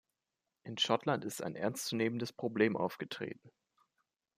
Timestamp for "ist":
1.25-1.43